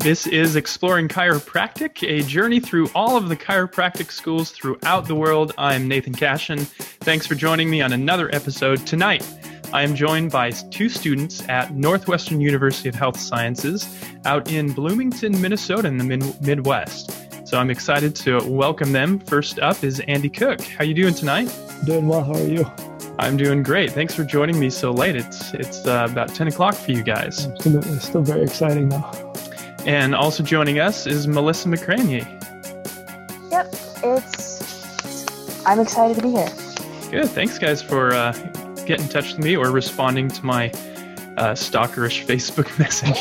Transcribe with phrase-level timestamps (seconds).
[0.00, 5.52] This is Exploring Chiropractic, a journey through all of the chiropractic schools throughout the world.
[5.58, 6.60] I'm Nathan Cashin.
[6.60, 9.26] Thanks for joining me on another episode tonight.
[9.72, 13.92] I am joined by two students at Northwestern University of Health Sciences
[14.24, 17.10] out in Bloomington, Minnesota, in the mid- Midwest.
[17.48, 19.18] So I'm excited to welcome them.
[19.18, 20.60] First up is Andy Cook.
[20.60, 21.52] How you doing tonight?
[21.84, 22.22] Doing well.
[22.22, 22.64] How are you?
[23.18, 23.90] I'm doing great.
[23.90, 25.16] Thanks for joining me so late.
[25.16, 27.46] It's it's uh, about 10 o'clock for you guys.
[27.46, 27.98] Absolutely.
[27.98, 29.27] Still very exciting though.
[29.88, 32.20] And also joining us is Melissa Makranyi.
[33.50, 33.74] Yep,
[34.04, 35.64] it's.
[35.64, 36.52] I'm excited to be here.
[37.10, 37.30] Good.
[37.30, 38.32] Thanks, guys, for uh,
[38.84, 40.68] get in touch with me or responding to my
[41.38, 43.16] uh, stalkerish Facebook message.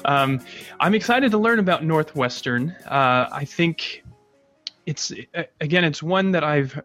[0.04, 0.40] um,
[0.78, 2.76] I'm excited to learn about Northwestern.
[2.86, 4.04] Uh, I think
[4.86, 5.12] it's
[5.60, 6.80] again, it's one that I've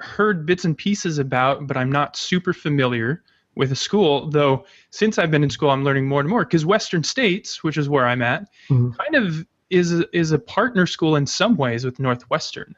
[0.00, 3.22] heard bits and pieces about, but I'm not super familiar
[3.56, 4.30] with a school.
[4.30, 7.76] Though since I've been in school, I'm learning more and more because Western States, which
[7.76, 8.90] is where I'm at, mm-hmm.
[8.92, 12.76] kind of is a, is a partner school in some ways with Northwestern.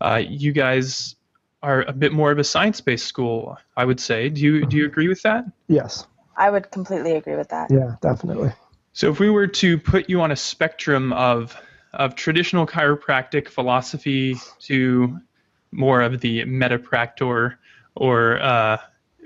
[0.00, 1.16] Uh, you guys
[1.62, 4.28] are a bit more of a science-based school, I would say.
[4.28, 5.44] Do you do you agree with that?
[5.68, 6.06] Yes.
[6.36, 7.70] I would completely agree with that.
[7.70, 8.52] Yeah, definitely.
[8.92, 11.56] So if we were to put you on a spectrum of
[11.92, 15.20] of traditional chiropractic philosophy to
[15.70, 17.56] more of the metapractor
[17.94, 18.78] or uh,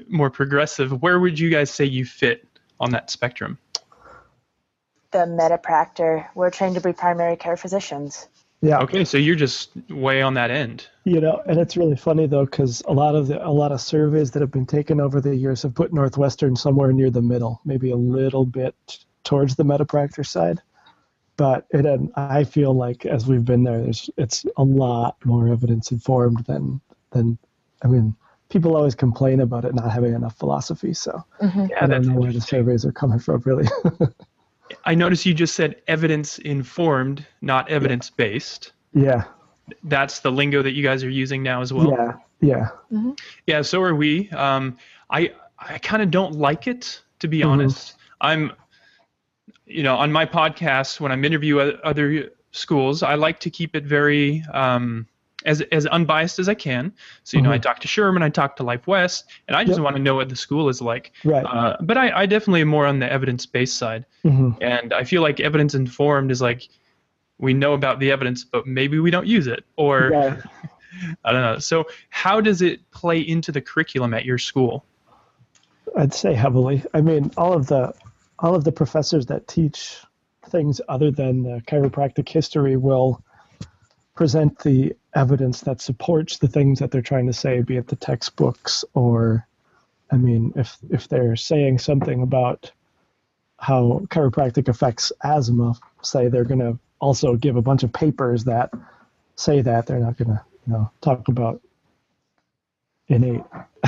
[0.09, 2.47] more progressive, where would you guys say you fit
[2.81, 3.59] on that spectrum?
[5.11, 6.27] The metapractor.
[6.35, 8.29] We're trained to be primary care physicians.
[8.61, 8.81] Yeah.
[8.81, 10.87] Okay, so you're just way on that end.
[11.05, 13.81] You know, and it's really funny though, because a lot of the a lot of
[13.81, 17.61] surveys that have been taken over the years have put Northwestern somewhere near the middle,
[17.65, 18.75] maybe a little bit
[19.23, 20.61] towards the metapractor side.
[21.37, 25.49] But it, um, I feel like as we've been there, there's it's a lot more
[25.49, 26.81] evidence informed than
[27.13, 27.39] than.
[27.81, 28.17] I mean,
[28.49, 30.95] people always complain about it not having enough philosophy.
[30.95, 31.67] So mm-hmm.
[31.71, 33.69] yeah, I don't know where the surveys are coming from, really.
[34.85, 38.73] I noticed you just said evidence informed, not evidence based.
[38.95, 39.25] Yeah.
[39.85, 41.91] That's the lingo that you guys are using now as well.
[41.91, 42.13] Yeah.
[42.41, 42.69] Yeah.
[42.93, 43.13] Mm-hmm.
[43.47, 43.63] Yeah.
[43.63, 44.31] So are we.
[44.31, 44.79] Um,
[45.11, 47.51] I I kind of don't like it to be mm-hmm.
[47.51, 47.97] honest.
[48.21, 48.53] I'm,
[49.67, 53.85] you know, on my podcast when I'm interview other schools, I like to keep it
[53.85, 55.07] very um,
[55.49, 56.93] as as unbiased as I can.
[57.25, 57.49] So you mm-hmm.
[57.49, 57.63] know, I mm-hmm.
[57.63, 59.85] talk to Sherman, I talk to Life West, and I just yep.
[59.85, 61.13] want to know what the school is like.
[61.25, 61.45] Right.
[61.45, 64.63] Uh, but I, I definitely am more on the evidence based side, mm-hmm.
[64.63, 66.69] and I feel like evidence informed is like
[67.39, 70.43] we know about the evidence, but maybe we don't use it, or.
[71.25, 71.59] I don't know.
[71.59, 74.85] So how does it play into the curriculum at your school?
[75.97, 76.83] I'd say heavily.
[76.93, 77.95] I mean, all of the
[78.41, 79.99] all of the professors that teach
[80.49, 83.23] things other than chiropractic history will
[84.15, 87.97] present the evidence that supports the things that they're trying to say, be it the
[87.97, 89.47] textbooks or,
[90.11, 92.71] I mean, if if they're saying something about
[93.59, 98.71] how chiropractic affects asthma, say they're going to also give a bunch of papers that
[99.35, 101.61] say that they're not going to, you know, talk about
[103.09, 103.43] innate,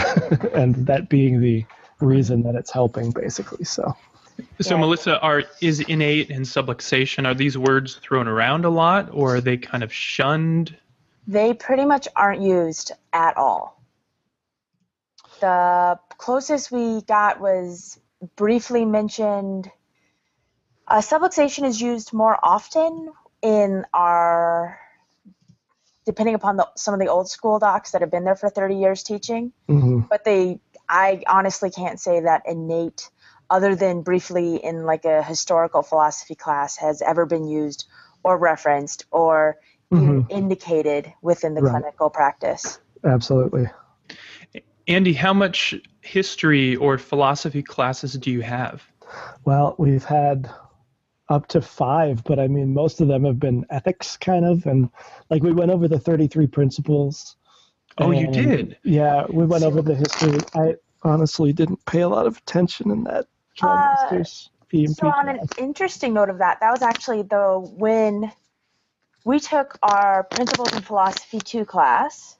[0.54, 1.64] and that being the
[2.00, 3.64] reason that it's helping, basically.
[3.64, 3.96] So.
[4.60, 4.80] So yeah.
[4.80, 9.40] Melissa, are is innate and subluxation are these words thrown around a lot, or are
[9.40, 10.76] they kind of shunned?
[11.30, 13.80] They pretty much aren't used at all.
[15.40, 18.00] The closest we got was
[18.34, 19.70] briefly mentioned.
[20.88, 24.80] Uh, subluxation is used more often in our,
[26.04, 28.74] depending upon the, some of the old school docs that have been there for 30
[28.74, 29.52] years teaching.
[29.68, 30.00] Mm-hmm.
[30.10, 30.58] But they,
[30.88, 33.08] I honestly can't say that innate
[33.48, 37.86] other than briefly in like a historical philosophy class, has ever been used
[38.24, 39.58] or referenced or
[39.92, 40.30] mm-hmm.
[40.30, 41.82] indicated within the right.
[41.82, 42.80] clinical practice.
[43.04, 43.68] Absolutely.
[44.88, 48.82] Andy, how much history or philosophy classes do you have?
[49.44, 50.50] Well, we've had
[51.28, 54.66] up to five, but I mean, most of them have been ethics kind of.
[54.66, 54.90] And
[55.30, 57.36] like we went over the 33 principles.
[57.98, 58.76] Oh, you did?
[58.82, 60.38] Yeah, we went over the history.
[60.54, 63.26] I honestly didn't pay a lot of attention in that
[63.62, 64.24] uh,
[64.86, 68.30] so on an interesting note of that, that was actually the when
[69.24, 72.36] we took our Principles in Philosophy 2 class.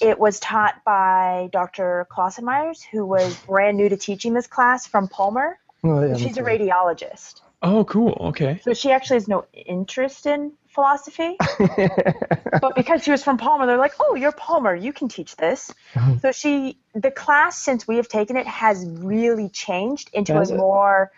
[0.00, 2.06] It was taught by Dr.
[2.10, 5.58] Klossenmeyers, who was brand new to teaching this class from Palmer.
[5.84, 7.40] Oh, yeah, she's a radiologist.
[7.62, 8.16] Oh, cool.
[8.28, 8.60] Okay.
[8.64, 11.36] So she actually has no interest in philosophy.
[11.58, 14.74] but because she was from Palmer, they're like, oh, you're Palmer.
[14.74, 15.72] You can teach this.
[15.94, 16.18] Uh-huh.
[16.18, 20.54] so she, the class, since we have taken it, has really changed into has a
[20.54, 20.56] it?
[20.56, 21.12] more,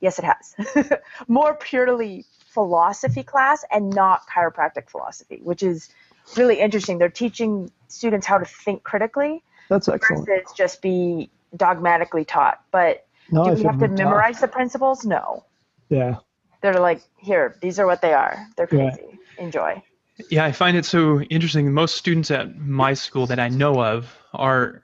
[0.00, 0.92] yes, it has,
[1.28, 5.90] more purely philosophy class and not chiropractic philosophy, which is
[6.36, 6.98] really interesting.
[6.98, 9.42] They're teaching students how to think critically.
[9.68, 10.26] That's excellent.
[10.26, 12.60] Versus just be dogmatically taught.
[12.70, 13.98] But No, Do we have to ripped off.
[13.98, 15.04] memorize the principles?
[15.04, 15.44] No.
[15.90, 16.16] Yeah.
[16.62, 18.46] They're like, here, these are what they are.
[18.56, 18.92] They're Right.
[18.94, 19.18] crazy.
[19.38, 19.82] Enjoy.
[20.30, 21.72] Yeah, I find it so interesting.
[21.72, 24.82] Most students at my school that I know of are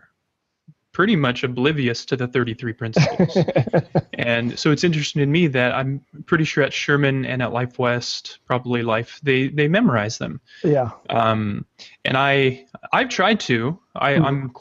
[0.94, 3.36] pretty much oblivious to the 33 principles.
[4.14, 7.78] and so it's interesting to me that I'm pretty sure at Sherman and at Life
[7.78, 10.40] West, probably Life, they they memorize them.
[10.62, 10.90] yeah.
[11.10, 11.66] Um,
[12.06, 13.78] and I I've tried to.
[13.96, 14.24] I, Mhm.
[14.24, 14.52] I'm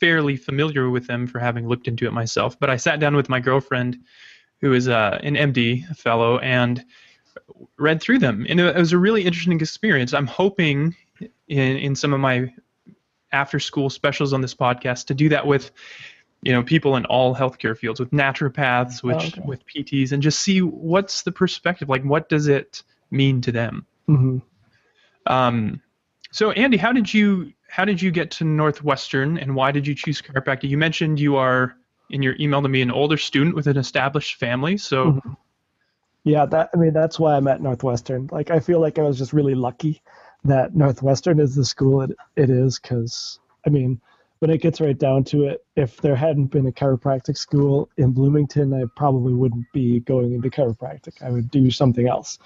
[0.00, 2.58] fairly familiar with them for having looked into it myself.
[2.58, 3.98] But I sat down with my girlfriend,
[4.62, 6.82] who is uh, an MD fellow, and
[7.76, 10.14] read through them, and it was a really interesting experience.
[10.14, 10.94] I'm hoping
[11.48, 12.52] in in some of my
[13.32, 15.70] after school specials on this podcast to do that with
[16.42, 19.42] you know people in all healthcare fields with naturopaths with Okay.
[19.44, 23.86] with PTs and just see what's the perspective like what does it mean to them
[24.06, 24.38] hmm
[25.26, 25.80] um,
[26.32, 29.94] so Andy, how did you how did you get to Northwestern, and why did you
[29.94, 30.68] choose chiropractic?
[30.68, 31.76] You mentioned you are
[32.10, 34.76] in your email to me an older student with an established family.
[34.76, 35.36] So Mhm.
[36.24, 38.28] Yeah, that I mean that's why I'm at Northwestern.
[38.30, 40.02] Like I feel like I was just really lucky
[40.44, 44.00] that Northwestern is the school it, it is because I mean
[44.40, 48.10] when it gets right down to it, if there hadn't been a chiropractic school in
[48.12, 51.20] Bloomington, I probably wouldn't be going into chiropractic.
[51.22, 52.38] I would do something else.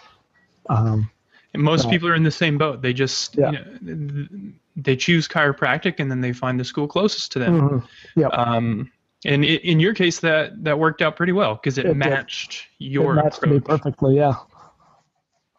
[0.68, 1.08] Um,
[1.52, 1.92] and most Right.
[1.92, 2.82] people are in the same boat.
[2.82, 3.52] They just Yeah.
[3.52, 4.26] you know,
[4.74, 7.60] they choose chiropractic, and then they find the school closest to them.
[7.60, 7.88] mhm.
[8.16, 8.30] Yep.
[8.32, 8.90] Um,
[9.24, 11.96] and i in your case, that that worked out pretty well because it, It did.
[11.98, 14.16] matched your it matched me perfectly.
[14.16, 14.34] Yeah,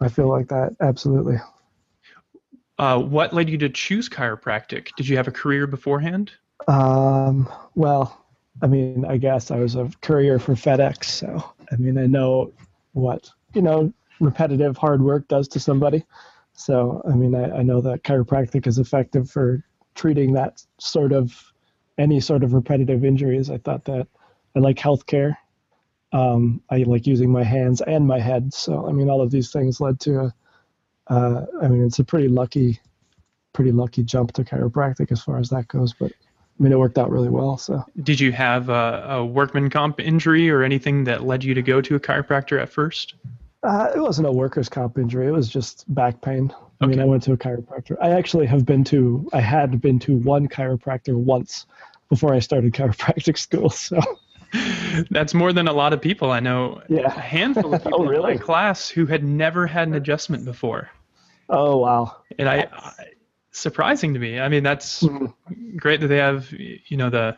[0.01, 1.37] I feel like that absolutely.
[2.77, 4.89] Uh, what led you to choose chiropractic?
[4.97, 6.31] Did you have a career beforehand?
[6.67, 8.25] Um, well,
[8.61, 12.53] I mean, I guess I was a courier for FedEx, so I mean, I know
[12.93, 16.03] what you know repetitive hard work does to somebody.
[16.53, 19.63] So, I mean, I, I know that chiropractic is effective for
[19.93, 21.51] treating that sort of
[21.97, 23.49] any sort of repetitive injuries.
[23.49, 24.07] I thought that
[24.55, 25.35] I like healthcare.
[26.13, 28.53] Um, I like using my hands and my head.
[28.53, 30.35] So, I mean, all of these things led to a.
[31.07, 32.79] Uh, I mean, it's a pretty lucky,
[33.53, 35.93] pretty lucky jump to chiropractic as far as that goes.
[35.93, 36.11] But
[36.59, 37.57] I mean, it worked out really well.
[37.57, 41.61] So Did you have a, a workman comp injury or anything that led you to
[41.61, 43.15] go to a chiropractor at first?
[43.63, 45.25] uh, it wasn't a workers' comp injury.
[45.27, 46.53] It was just back pain.
[46.81, 47.95] I mean, I went to a chiropractor.
[48.01, 49.27] I actually have been to.
[49.33, 51.65] I had been to one chiropractor once
[52.09, 53.69] before I started chiropractic school.
[53.79, 53.99] So
[55.09, 56.31] That's more than a lot of people.
[56.31, 57.07] I know Yeah.
[57.07, 58.33] a handful of people Oh, in really?
[58.35, 60.89] my class who had never had an adjustment before.
[61.49, 62.17] Oh wow.
[62.39, 62.93] And I, I
[63.51, 64.39] surprising to me.
[64.39, 65.33] I mean, that's Mhm.
[65.77, 67.37] great that they have, you know, the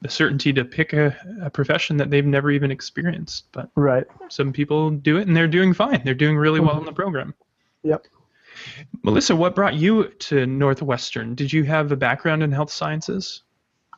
[0.00, 3.46] the certainty to pick a, a profession that they've never even experienced.
[3.52, 4.04] But Right.
[4.28, 6.02] some people do it and they're doing fine.
[6.04, 7.34] They're doing really well in the program.
[7.84, 8.06] Yep.
[9.04, 11.34] Melissa, what brought you to Northwestern?
[11.36, 13.42] Did you have a background in health sciences?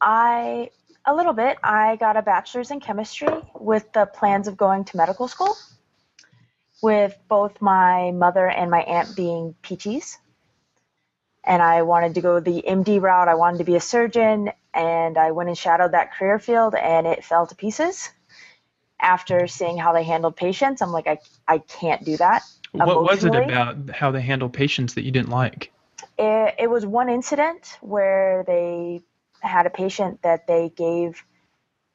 [0.00, 0.70] I
[1.06, 1.56] a little bit.
[1.62, 3.28] I got a bachelor's in chemistry
[3.58, 5.56] with the plans of going to medical school,
[6.84, 10.18] with both my mother and my aunt being PTs.
[11.42, 13.26] And I wanted to go the MD route.
[13.26, 17.06] I wanted to be a surgeon, and I went and shadowed that career field, and
[17.06, 18.10] it fell to pieces.
[19.00, 22.42] After seeing how they handled patients, I'm like, I, I can't do that.
[22.72, 25.72] What was it about how they handled patients that you didn't like?
[26.18, 29.00] It, it was one incident where they
[29.40, 31.24] had a patient that they gave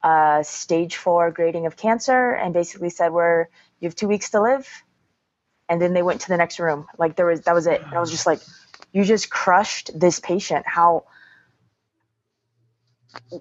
[0.02, 3.48] a stage four grading of cancer and basically said, "We're
[3.80, 4.68] you have two weeks to live,"
[5.68, 6.86] and then they went to the next room.
[6.98, 7.80] Like there was that was it.
[7.82, 8.40] And I was just like,
[8.92, 10.66] "You just crushed this patient.
[10.66, 11.04] How?"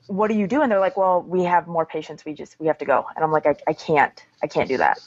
[0.08, 0.62] What do you do?
[0.64, 2.26] And they're like, well, we have more patients.
[2.26, 3.06] We just we have to go.
[3.16, 4.26] And I'm like, I, I can't.
[4.42, 5.00] I can't do that.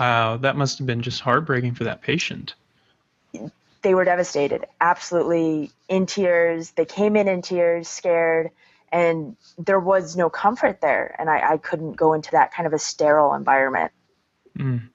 [0.00, 2.54] Wow, that must have been just heartbreaking for that patient.
[3.82, 6.72] they were devastated, absolutely in tears.
[6.72, 8.50] They came in in tears, scared,
[8.90, 11.14] and there was no comfort there.
[11.18, 13.92] And I, I couldn't go into that kind of a sterile environment.
[14.56, 14.88] Mm.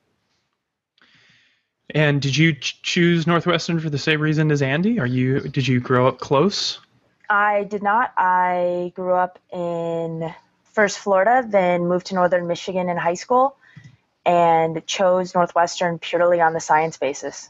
[1.94, 5.00] And did you ch- choose Northwestern for the same reason as Andy?
[5.00, 6.80] Are you did you grow up close?
[7.30, 8.14] I did not.
[8.18, 13.56] I grew up in first Florida, then moved to Northern Michigan in high school,
[14.26, 17.50] and chose Northwestern purely on the science basis.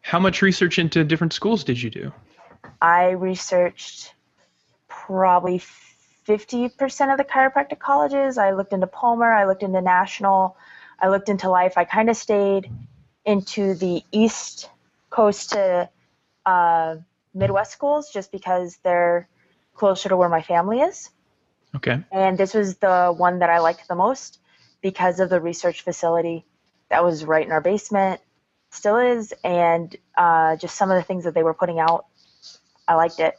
[0.00, 2.12] How much research into different schools did you do?
[2.80, 4.14] I researched
[4.88, 5.62] probably
[6.26, 8.38] 50% of the chiropractic colleges.
[8.38, 10.56] I looked into Palmer, I looked into National,
[11.00, 11.74] I looked into Life.
[11.76, 12.70] I kind of stayed
[13.24, 14.70] into the East
[15.10, 15.88] Coast to
[16.46, 16.96] uh,
[17.32, 19.28] Midwest schools just because they're
[19.74, 21.10] closer to where my family is.
[21.74, 22.02] Okay.
[22.12, 24.38] And this was the one that I liked the most
[24.82, 26.44] because of the research facility
[26.88, 28.20] that was right in our basement,
[28.70, 32.06] still is, and uh, just some of the things that they were putting out.
[32.86, 33.34] I liked it.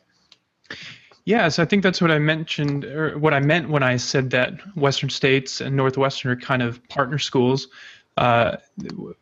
[1.26, 4.60] Yes, I think that's what I mentioned, or what I meant when I said that
[4.78, 7.68] Western States and Northwestern are kind of partner schools.
[8.16, 8.58] Uh,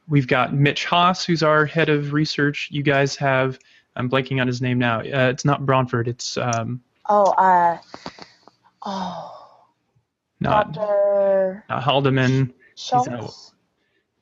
[0.07, 2.67] we've got Mitch Haas, who's our head of research.
[2.71, 3.57] You guys have,
[3.95, 4.99] I'm blanking on his name now.
[4.99, 6.07] Uh, it's not Bronfort.
[6.07, 7.77] It's um, Oh, uh,
[8.85, 9.65] oh,
[10.39, 11.65] not, Dr.
[11.69, 12.53] not Haldeman.
[12.75, 13.53] Schultz.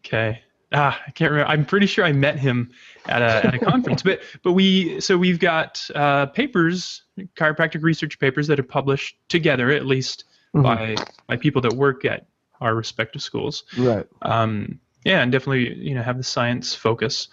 [0.05, 0.41] Okay.
[0.73, 1.51] Ah, I can't remember.
[1.51, 2.71] I'm pretty sure I met him
[3.07, 4.03] at a at a conference.
[4.03, 7.03] But but we so we've got uh, papers,
[7.35, 10.63] chiropractic research papers that are published together, at least Mhm.
[10.63, 10.95] by
[11.27, 12.25] by people that work at
[12.59, 13.63] our respective schools.
[13.77, 14.05] Right.
[14.21, 17.27] Um, yeah, and definitely you know have the science focus.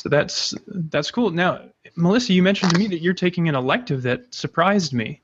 [0.00, 1.30] So that's that's cool.
[1.30, 1.60] Now,
[1.96, 5.20] Melissa, you mentioned to me that you're taking an elective that surprised me.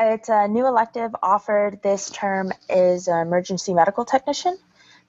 [0.00, 4.56] It's a new elective offered this term is an emergency medical technician.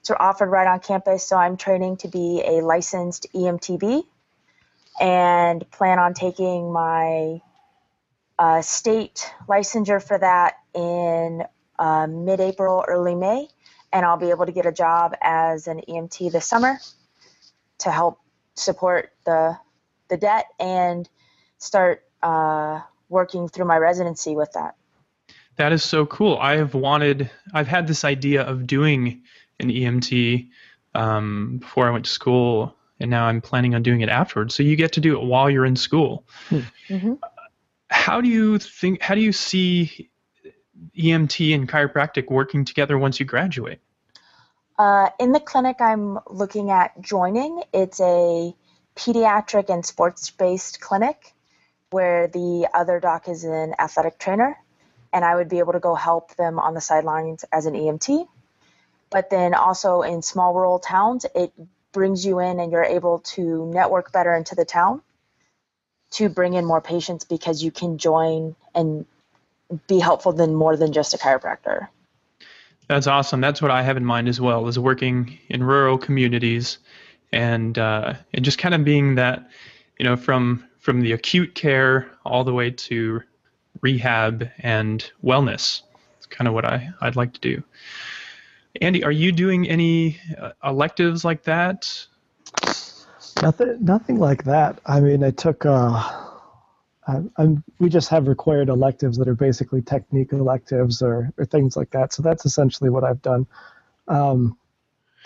[0.00, 4.04] It's offered right on campus, so I'm training to be a licensed EMTB
[5.00, 7.40] and plan on taking my
[8.38, 11.44] uh, state licensure for that in
[11.78, 13.48] uh, mid-April, early May,
[13.92, 16.78] and I'll be able to get a job as an EMT this summer
[17.78, 18.20] to help
[18.54, 19.58] support the
[20.08, 21.08] the debt and
[21.58, 24.74] start uh, working through my residency with that.
[25.56, 26.36] That is so cool.
[26.38, 29.22] I have wanted, I've had this idea of doing
[29.60, 30.48] an EMT
[30.94, 34.54] um, before I went to school, and now I'm planning on doing it afterwards.
[34.54, 36.26] So you get to do it while you're in school.
[36.88, 37.18] Mhm.
[37.88, 40.10] How do you think, how do you see
[40.96, 43.80] EMT and chiropractic working together once you graduate?
[44.78, 48.54] Uh, in the clinic I'm looking at joining, it's a
[48.96, 51.34] pediatric and sports based clinic
[51.90, 54.56] where the other doc is an athletic trainer,
[55.12, 58.26] and I would be able to go help them on the sidelines as an EMT.
[59.10, 61.52] But then also in small rural towns, it
[61.92, 65.02] brings you in and you're able to network better into the town
[66.12, 69.06] to bring in more patients because you can join and
[69.86, 71.88] be helpful than more than just a chiropractor.
[72.88, 73.40] That's awesome.
[73.40, 76.78] That's what I have in mind as well, is working in rural communities
[77.32, 79.48] and uh, and just kind of being that,
[79.98, 83.22] you know, from from the acute care all the way to
[83.80, 85.82] rehab and wellness.
[86.16, 87.62] It's kind of what I I'd like to do.
[88.80, 92.06] Andy, are you doing any uh, electives like that?
[93.42, 94.80] Nothing, nothing like that.
[94.86, 95.64] I mean, I took.
[95.64, 96.26] Uh,
[97.06, 97.64] I'm, I'm.
[97.78, 102.12] We just have required electives that are basically technique electives or, or things like that.
[102.12, 103.46] So that's essentially what I've done.
[104.08, 104.56] Um,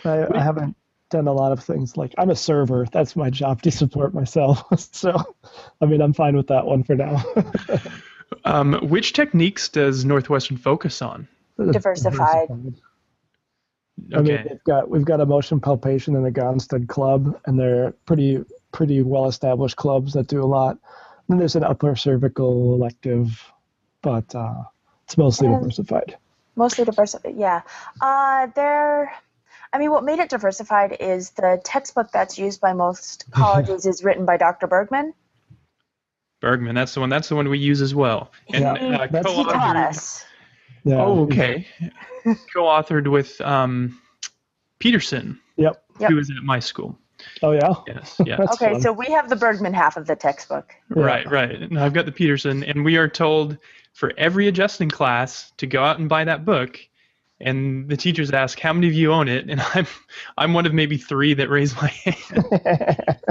[0.04, 0.76] I, I haven't
[1.10, 2.86] done a lot of things like I'm a server.
[2.90, 4.64] That's my job to support myself.
[4.92, 5.20] so,
[5.80, 7.22] I mean, I'm fine with that one for now.
[8.44, 11.28] Um, which techniques does Northwestern focus on?
[11.56, 12.48] Diversified.
[14.12, 14.48] I mean, Okay.
[14.48, 19.02] they've got we've got a motion palpation and the Gonstead Club, and they're pretty pretty
[19.02, 20.78] well established clubs that do a lot.
[21.28, 23.40] then there's an upper cervical elective,
[24.02, 24.62] but uh,
[25.04, 26.16] it's mostly Um, diversified.
[26.56, 27.62] Mostly diversified, yeah.
[28.00, 29.12] Uh, there,
[29.72, 34.04] I mean, what made it diversified is the textbook that's used by most colleges is
[34.04, 34.66] written by Dr.
[34.66, 35.14] Bergman.
[36.40, 37.08] Bergman, that's the one.
[37.08, 38.30] That's the one we use as well.
[38.52, 40.24] And Yeah, uh, that's- He taught co-authored- us.
[40.84, 40.96] Yeah.
[41.02, 41.66] Oh, okay.
[42.54, 43.98] Co-authored with um,
[44.78, 45.82] Peterson, Yep.
[46.00, 46.10] Yep.
[46.10, 46.98] who was at my school.
[47.42, 47.72] Oh yeah.
[47.86, 48.38] Yes, yes.
[48.38, 48.80] That's Okay, fun.
[48.82, 50.74] so we have the Bergman half of the textbook.
[50.94, 51.02] Yeah.
[51.02, 51.50] Right, right.
[51.62, 53.56] And I've got the Peterson, and we are told
[53.94, 56.78] for every adjusting class to go out and buy that book.
[57.40, 59.86] And the teachers ask, "How many of you own it?" And I'm,
[60.36, 62.44] I'm one of maybe three that raise my hand.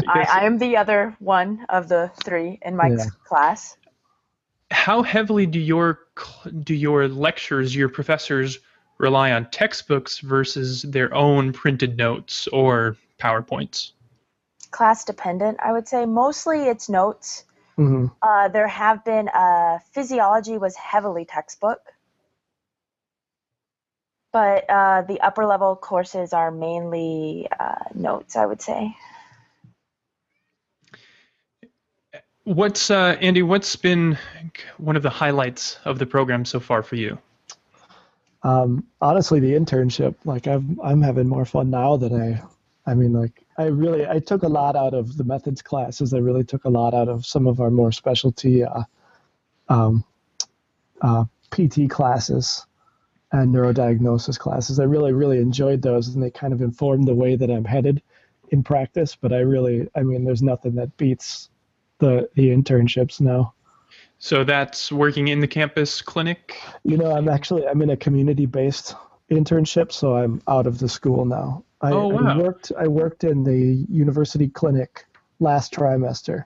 [0.08, 3.12] I, I am the other one of the three in Mike's Yeah.
[3.26, 3.78] class.
[4.74, 6.00] How heavily do your
[6.64, 8.60] do your lectures, your professors
[8.98, 13.92] rely on textbooks versus their own printed notes or PowerPoints?
[14.72, 16.06] Class dependent, I would say.
[16.06, 17.46] Mostly it's notes.
[17.76, 21.82] hmm Uh, there have been, uh, physiology was heavily textbook.
[24.32, 28.96] But uh, the upper level courses are mainly uh, notes, I would say.
[32.46, 33.42] What's uh, Andy?
[33.44, 34.18] What's been
[34.78, 37.18] one of the highlights of the program so far for you?
[38.44, 42.44] Um, honestly, the internship, like I'm, I'm having more fun now than I,
[42.86, 46.14] I mean, like I really, I took a lot out of the methods classes.
[46.14, 48.84] I really took a lot out of some of our more specialty, uh,
[49.70, 50.04] um,
[51.02, 52.66] uh, PT classes
[53.32, 54.80] and neurodiagnosis classes.
[54.80, 58.02] I really, really enjoyed those, and they kind of informed the way that I'm headed
[58.50, 59.16] in practice.
[59.16, 61.50] But I really, I mean, there's nothing that beats
[62.00, 63.54] the the internships now.
[64.24, 66.58] So that's working in the campus clinic.
[66.86, 68.96] You know, I'm actually I'm in a community-based
[69.30, 71.66] internship, so I'm out of the school now.
[71.82, 72.30] I, Oh, wow.
[72.30, 75.06] I worked I worked in the university clinic
[75.42, 76.46] last trimester,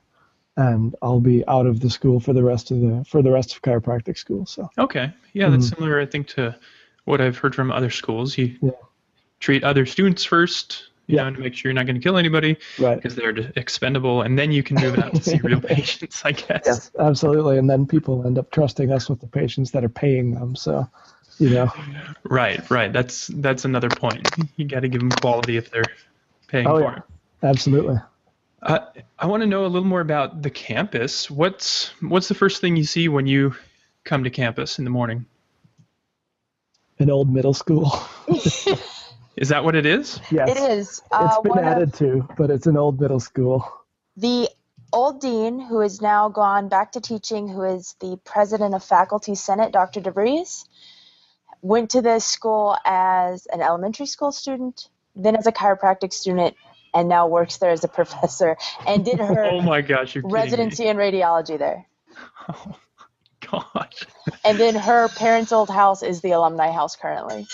[0.56, 3.54] and I'll be out of the school for the rest of the for the rest
[3.56, 4.48] of chiropractic school.
[4.48, 5.14] So Okay.
[5.34, 5.76] Yeah, that's Mhm.
[5.76, 6.56] similar, I think, to
[7.06, 8.40] what I've heard from other schools.
[8.40, 8.72] You Yeah.
[9.40, 11.24] treat other students first, you Yeah.
[11.30, 12.96] know, to make sure you're not going to kill anybody right.
[12.96, 16.64] because they're expendable, and then you can move out to see real patients, I guess.
[16.66, 17.58] Yes, absolutely.
[17.58, 20.56] And then people end up trusting us with the patients that are paying them.
[20.56, 20.88] So,
[21.40, 21.72] you know,
[22.24, 22.92] Right, right.
[22.92, 24.28] That's that's another point.
[24.58, 25.84] You got to give them quality if they're
[26.48, 26.98] paying Oh, for yeah.
[26.98, 27.04] it.
[27.44, 27.98] absolutely.
[28.62, 28.80] Uh,
[29.20, 31.30] I want to know a little more about the campus.
[31.32, 33.56] What's what's the first thing you see when you
[34.04, 35.26] come to campus in the morning?
[37.00, 37.92] An old middle school.
[39.38, 40.20] Is that what it is?
[40.32, 40.50] yes.
[40.50, 41.02] It is.
[41.12, 43.64] Uh, It's been one of added to, but it's an old middle school.
[44.18, 44.50] the
[44.92, 49.36] old dean, who has now gone back to teaching, who is the president of Faculty
[49.36, 50.02] Senate, Dr.
[50.02, 50.66] DeVries,
[51.62, 56.56] went to this school as an elementary school student, then as a chiropractic student,
[56.94, 60.88] and now works there as a professor, and did her Oh my gosh, you're residency
[60.88, 61.86] in radiology there.
[62.50, 64.04] Oh my gosh.
[64.44, 67.46] And then her parents' old house is the alumni house currently.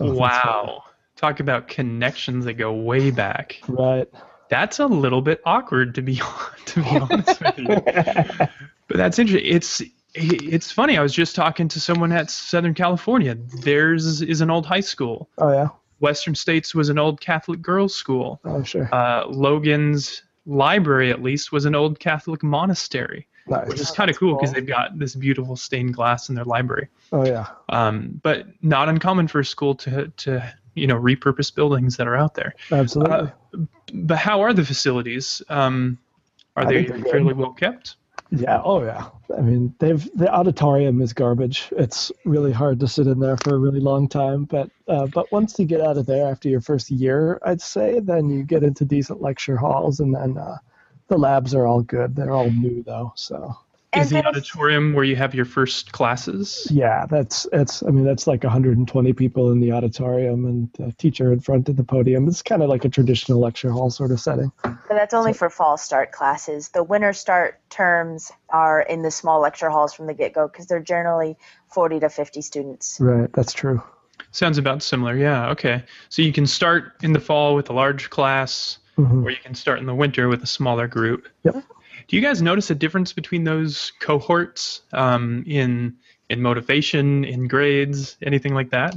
[0.00, 0.84] Oh, that's wow.
[1.24, 3.58] Talk about connections that go way back.
[3.66, 4.06] Right.
[4.50, 6.20] That's a little bit awkward to be
[6.66, 8.46] to be honest with you.
[8.88, 9.50] But that's interesting.
[9.50, 9.80] It's
[10.14, 10.98] it's funny.
[10.98, 13.36] I was just talking to someone at Southern California.
[13.62, 15.30] Theirs is an old high school.
[15.38, 15.68] Oh, yeah.
[16.00, 18.38] Western States was an old Catholic girls' school.
[18.44, 18.94] Oh, sure.
[18.94, 24.18] Uh, Logan's library, at least, was an old Catholic monastery, which is kind of that's
[24.18, 24.40] cool cool.
[24.40, 26.88] because they've got this beautiful stained glass in their library.
[27.10, 27.46] Oh, yeah.
[27.70, 32.16] Um, but not uncommon for a school to to you know repurposed buildings that are
[32.16, 32.54] out there.
[32.70, 33.30] Absolutely.
[33.92, 35.42] But how are the facilities?
[35.48, 35.98] Um,
[36.56, 37.10] are I they they're good.
[37.10, 37.96] fairly well kept?
[38.30, 38.60] Yeah.
[38.64, 39.10] Oh, yeah.
[39.36, 41.68] I mean, they've the auditorium is garbage.
[41.72, 44.44] It's really hard to sit in there for a really long time.
[44.44, 48.00] But uh, but once you get out of there after your first year, I'd say,
[48.00, 50.56] then you get into decent lecture halls, and then uh,
[51.08, 52.16] the labs are all good.
[52.16, 53.56] They're all new though, so
[53.96, 56.66] Is the auditorium where you have your first classes?
[56.70, 57.82] yeah, that's it's.
[57.82, 61.76] I mean, that's like 120 people in the auditorium and a teacher in front of
[61.76, 62.26] the podium.
[62.28, 64.50] It's kind of like a traditional lecture hall sort of setting.
[64.62, 66.68] But that's only for fall start classes.
[66.70, 70.66] The winter start terms are in the small lecture halls from the get go because
[70.66, 71.36] they're generally
[71.72, 72.98] 40 to 50 students.
[73.00, 73.32] Right.
[73.32, 73.82] That's true.
[74.30, 75.16] Sounds about similar.
[75.16, 75.50] Yeah.
[75.50, 75.82] Okay.
[76.08, 79.24] So you can start in the fall with a large class, Mhm.
[79.24, 81.26] or you can start in the winter with a smaller group.
[81.42, 81.64] Yep.
[82.08, 85.96] Do you guys notice a difference between those cohorts um, in
[86.30, 88.94] in motivation, in grades, anything like that?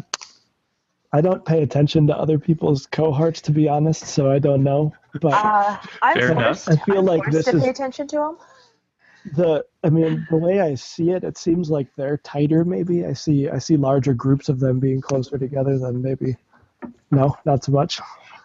[1.14, 4.94] I don't pay attention to other people's cohorts, to be honest, so I don't know.
[5.22, 6.80] But Uh, I'm Fair forced, enough.
[6.82, 8.38] I feel I'm like forced this to is pay attention to them.
[9.36, 13.12] the i mean the way i see it it seems like they're tighter maybe i
[13.12, 16.38] see i see larger groups of them being closer together than maybe
[17.12, 18.00] no not so much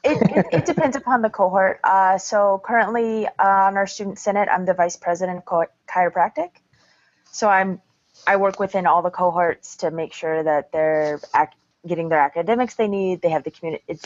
[0.04, 1.78] It, it, it depends upon the cohort.
[1.84, 6.50] Uh, so currently uh, on our student senate, I'm the vice president of chiropractic.
[7.30, 7.80] So I'm
[8.26, 11.52] I work within all the cohorts to make sure that they're ac-
[11.86, 13.22] getting their academics they need.
[13.22, 13.98] They have the community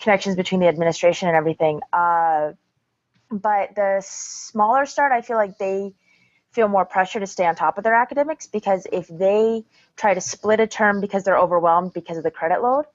[0.00, 1.80] connections between the administration and everything.
[1.92, 2.52] Uh,
[3.30, 5.94] but the smaller start, I feel like they
[6.52, 9.64] feel more pressure to stay on top of their academics because if they
[9.96, 12.86] try to split a term because they're overwhelmed because of the credit load,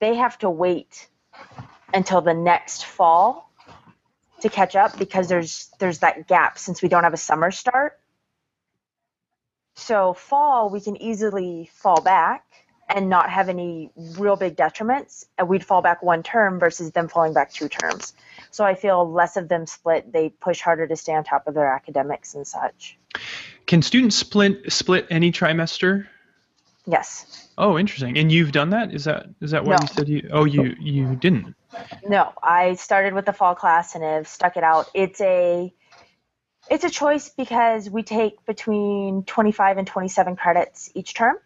[0.00, 1.08] they have to wait
[1.92, 3.50] until the next fall
[4.40, 7.98] to catch up because there's there's that gap since we don't have a summer start.
[9.76, 12.44] So fall we can easily fall back
[12.88, 17.08] and not have any real big detriments and we'd fall back one term versus them
[17.08, 18.12] falling back two terms.
[18.50, 20.12] So I feel less of them split.
[20.12, 22.98] They push harder to stay on top of their academics and such.
[23.66, 26.06] Can students split split any trimester?
[26.86, 27.48] Yes.
[27.56, 28.18] Oh, interesting.
[28.18, 28.92] And you've done that?
[28.92, 29.80] Is that is that what No.
[29.80, 30.08] you said?
[30.08, 31.54] You oh you you didn't.
[32.06, 34.90] No, I started with the fall class and have stuck it out.
[34.94, 35.72] It's a
[36.70, 41.36] it's a choice because we take between 25 and 27 credits each term.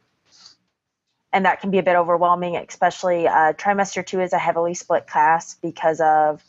[1.32, 5.06] And that can be a bit overwhelming, especially uh, trimester two is a heavily split
[5.06, 6.42] class because of,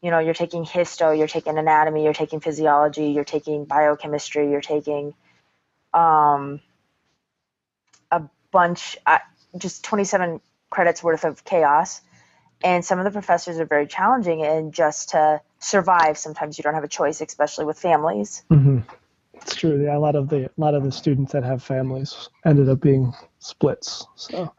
[0.00, 4.62] you know, you're taking histo, you're taking anatomy, you're taking physiology, you're taking biochemistry, you're
[4.62, 5.14] taking
[5.92, 6.60] um,
[8.56, 9.18] bunch, uh,
[9.58, 10.40] just 27
[10.70, 12.00] credits worth of chaos.
[12.64, 16.16] And some of the professors are very challenging and just to survive.
[16.16, 18.44] Sometimes you don't have a choice especially with families.
[18.48, 18.80] Hmm
[19.42, 19.84] it's true.
[19.84, 22.80] Yeah a lot of the a lot of the students that have families ended up
[22.80, 24.52] being splits so.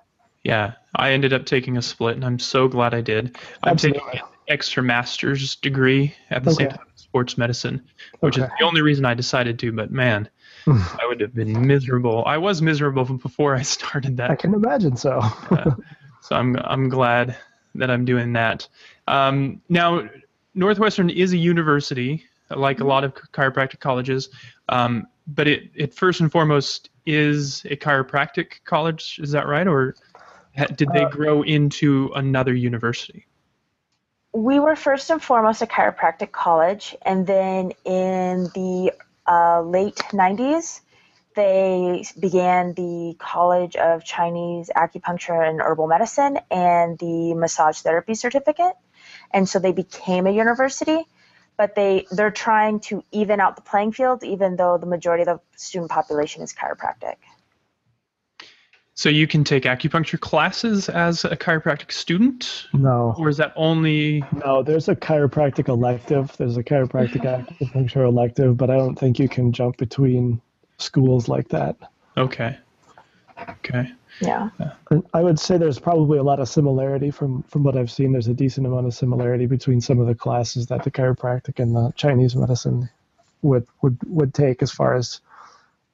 [0.44, 3.38] Yeah, I ended up taking a split, and I'm so glad I did.
[3.64, 7.84] I'm taking an extra master's degree at the same time sports medicine,
[8.20, 9.74] which is the only reason I decided to.
[9.74, 10.30] But man,
[10.68, 12.24] I would have been miserable.
[12.26, 14.32] I was miserable before I started that.
[14.32, 15.22] i can imagine so
[16.22, 17.38] So I'm I'm glad
[17.76, 18.68] that I'm doing that.
[19.08, 20.10] Um, now,
[20.56, 22.26] Northwestern is a university.
[22.50, 24.30] like a lot of chiropractic colleges.
[24.70, 29.20] Um, but it, it first and foremost is a chiropractic college.
[29.22, 29.96] Is that right, or
[30.58, 33.26] ha- did they Uh, grow into another university?
[34.34, 38.92] We were first and foremost a chiropractic college, and then in the
[39.28, 40.82] uh, late 90s,
[41.36, 48.74] they began the College of Chinese Acupuncture and Herbal Medicine and the Massage Therapy Certificate.
[49.32, 51.06] And so they became a university,
[51.56, 55.28] but they, they're trying to even out the playing field, even though the majority of
[55.28, 57.18] the student population is chiropractic.
[58.98, 64.24] So you can take acupuncture classes as a chiropractic student, No, or is that only
[64.44, 64.64] no.
[64.64, 66.36] There's a chiropractic elective.
[66.36, 67.22] There's a chiropractic
[67.62, 70.42] acupuncture elective, but I don't think you can jump between
[70.80, 71.76] schools like that.
[72.18, 72.58] okay?
[73.48, 73.92] Okay.
[74.20, 74.50] Yeah.
[75.14, 78.14] I would say there's probably a lot of similarity from from what I've seen.
[78.14, 81.76] There's a decent amount of similarity between some of the classes that the chiropractic and
[81.76, 82.90] the Chinese medicine
[83.44, 85.22] would would would take as far as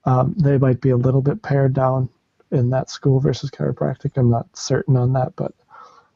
[0.05, 2.07] um, they might be a little bit pared down
[2.53, 4.11] in that school versus chiropractic.
[4.15, 5.53] I'm not certain on that, but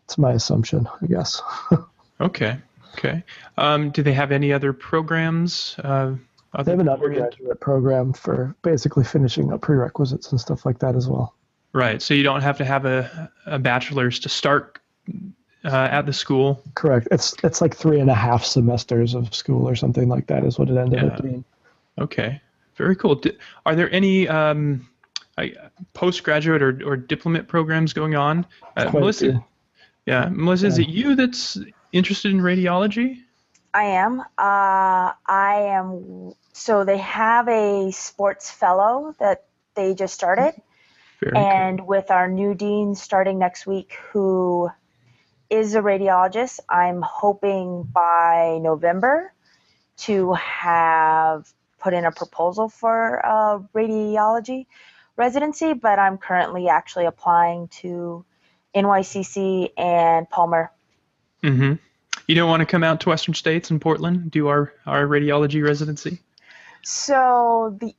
[0.05, 1.41] it's my assumption, I guess.
[2.19, 2.57] Okay.
[2.97, 3.23] Okay.
[3.57, 5.75] Um, do they have any other programs?
[5.83, 6.15] Uh,
[6.53, 10.95] other They have an undergraduate program for basically finishing up prerequisites and stuff like that
[10.95, 11.35] as well.
[11.73, 12.01] Right.
[12.01, 14.79] So you don't have to have a, a bachelor's to start
[15.63, 16.63] uh, at the school.
[16.73, 17.07] Correct.
[17.11, 20.57] It's it's like three and a half semesters of school or something like that is
[20.57, 21.43] what it ended up being.
[21.99, 22.41] Okay.
[22.77, 23.21] Very cool.
[23.65, 24.87] Are there any um,
[25.37, 25.53] I,
[25.93, 28.45] postgraduate or, or diplomate programs going on?
[28.75, 29.45] Uh, Quite a Melissa, few.
[30.05, 31.57] yeah, Melissa, is it you that's
[31.91, 33.19] interested in radiology?
[33.73, 34.21] I am.
[34.21, 36.33] Uh, I am.
[36.53, 39.45] So they have a sports fellow that
[39.75, 40.55] they just started.
[41.21, 41.41] Very cool.
[41.41, 44.69] And with our new dean starting next week, who
[45.49, 49.33] is a radiologist, I'm hoping by November
[49.97, 54.65] to have put in a proposal for a radiology
[55.17, 55.73] residency.
[55.73, 58.25] But I'm currently actually applying to
[58.75, 60.71] NYCC and Palmer.
[61.43, 61.73] Mm-hmm.
[62.27, 65.63] You don't want to come out to Western States and Portland do our, our radiology
[65.63, 66.19] residency?
[66.83, 67.95] So the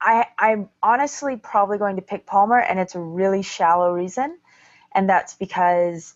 [0.00, 4.38] I I'm honestly probably going to pick Palmer and it's a really shallow reason
[4.92, 6.14] and that's because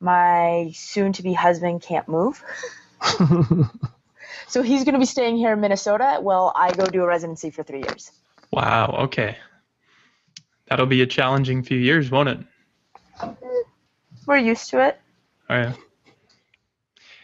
[0.00, 2.42] my soon to be husband can't move.
[4.48, 7.50] So he's going to be staying here in Minnesota while I go do a residency
[7.50, 8.12] for 3 years.
[8.52, 8.96] Wow.
[9.04, 9.36] Okay.
[10.68, 12.38] That'll be a challenging few years, won't it?
[14.26, 15.00] We're used to it.
[15.48, 15.72] Oh, yeah.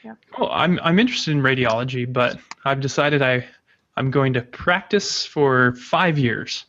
[0.05, 0.15] Yeah.
[0.39, 3.47] Well, I'm I'm interested in radiology, but I've decided I
[3.97, 6.65] I'm going to practice for five years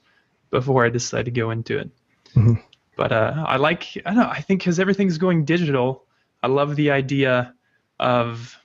[0.52, 1.90] before I decide to go into it.
[2.36, 2.62] Mhm.
[2.96, 6.06] But uh, I like I don't know I think because everything's going digital,
[6.44, 7.54] I love the idea
[8.00, 8.56] of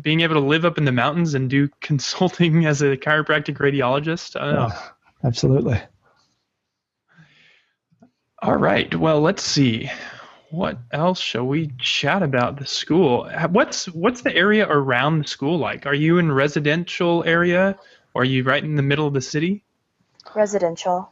[0.00, 4.40] being able to live up in the mountains and do consulting as a chiropractic radiologist.
[4.40, 4.74] I don't know.
[5.22, 5.80] Yeah, absolutely.
[8.42, 8.94] All right.
[8.94, 9.90] Well, let's see.
[10.50, 13.28] What else shall we chat about the school?
[13.50, 15.86] What's what's the area around the school like?
[15.86, 17.78] Are you in residential area
[18.14, 19.64] or are you right in the middle of the city?
[20.34, 21.10] Residential.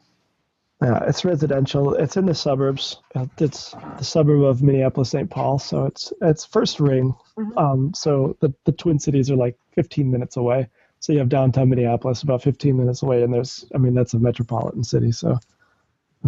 [0.83, 1.95] Yeah, it's residential.
[1.95, 2.99] It's in the suburbs.
[3.39, 5.31] It's the suburb of Minneapolis, St.
[5.31, 5.59] Paul.
[5.59, 7.15] So it's it's first ring.
[7.39, 7.57] Mhm.
[7.57, 10.69] Um, so the the Twin Cities are like 15 minutes away.
[11.05, 14.19] So you have downtown Minneapolis about 15 minutes away, and there's I mean that's a
[14.19, 15.13] metropolitan city.
[15.13, 15.39] So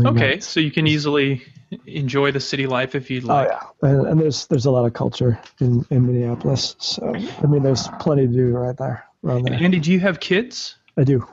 [0.04, 1.42] Okay, so you can easily
[1.86, 3.48] enjoy the city life if you'd like.
[3.50, 6.76] Oh yeah, and, and there's there's a lot of culture in in Minneapolis.
[6.78, 9.54] So I mean there's plenty to do right there around there.
[9.54, 10.76] Andy, do you have kids?
[10.98, 11.26] I do.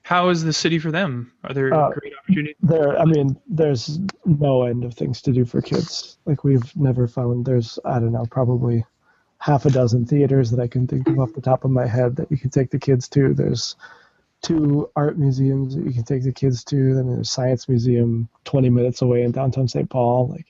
[0.00, 1.30] How is the city for them?
[1.44, 2.56] Are there Uh, great opportunities?
[2.62, 6.16] There, I mean, there's no end of things to do for kids.
[6.24, 7.44] Like we've never found.
[7.44, 8.84] There's, I don't know, probably
[9.38, 12.16] half a dozen theaters that I can think of off the top of my head
[12.16, 13.34] that you can take the kids to.
[13.34, 13.76] There's
[14.42, 16.94] two art museums that you can take the kids to.
[16.94, 19.88] Then there's a science museum 20 minutes away in downtown St.
[19.88, 20.28] Paul.
[20.28, 20.46] Like,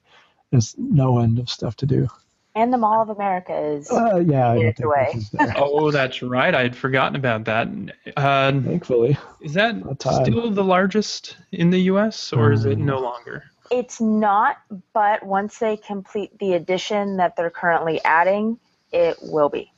[0.50, 2.08] there's no end of stuff to do.
[2.54, 5.10] And the Mall of America is Uh, yeah, I Minutes away.
[5.12, 5.52] this is there.
[5.58, 6.54] Oh, that's right.
[6.54, 7.68] I had forgotten about that.
[8.16, 12.32] Uh, Thankfully, is that still the largest in the U.S.
[12.32, 12.84] or is it Mm.
[12.84, 13.44] no longer?
[13.70, 14.56] It's not,
[14.94, 18.58] but once they complete the addition that they're currently adding,
[18.96, 19.70] it will be.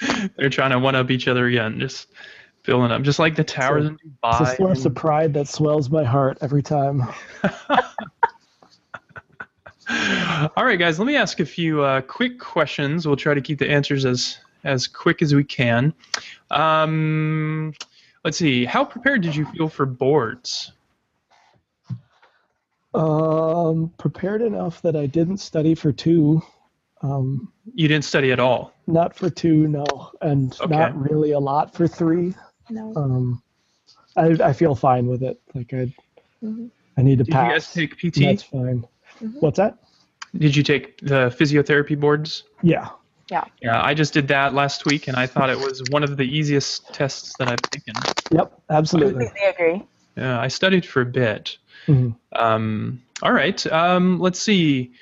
[0.36, 2.08] They're trying to one up each other again, just
[2.62, 4.56] filling up, just like the towers So- in it's a Dubai.
[4.56, 7.02] source of pride that swells my heart every time.
[10.56, 10.98] All right, guys.
[10.98, 13.06] Let me ask a few uh, quick questions.
[13.06, 15.92] We'll try to keep the answers as as quick as we can.
[16.50, 17.74] Um,
[18.24, 18.64] let's see.
[18.64, 20.72] How prepared did you feel for boards?
[22.94, 26.42] Um, prepared enough that I didn't study for two.
[27.02, 28.72] Um, You didn't study at all.
[28.86, 29.84] not for two, no,
[30.20, 30.76] and Okay.
[30.76, 32.34] not really a lot for three.
[32.70, 32.92] No.
[32.96, 33.42] Um,
[34.16, 35.40] I I feel fine with it.
[35.54, 35.92] Like I
[36.42, 36.70] Mhm.
[36.96, 37.46] I need to Did pass.
[37.46, 38.24] you guys take PT?
[38.26, 38.84] That's fine.
[39.20, 39.40] Mhm.
[39.40, 39.78] What's that?
[40.36, 42.44] Did you take the physiotherapy boards?
[42.62, 42.88] Yeah.
[43.30, 46.18] Yeah, Yeah, I just did that last week, and I thought it was one of
[46.18, 47.94] the easiest tests that I've taken.
[48.30, 48.60] Yep.
[48.68, 49.24] Absolutely.
[49.26, 49.86] Completely agree.
[50.16, 51.56] Yeah, I studied for a bit.
[51.86, 52.14] Mhm.
[52.32, 53.64] Um, all right.
[53.72, 54.92] Um, let's see.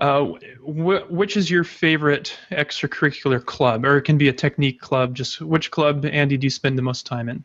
[0.00, 0.24] Uh,
[0.62, 5.14] wh- which is your favorite extracurricular club, or it can be a technique club?
[5.14, 7.44] Just which club, Andy, do you spend the most time in?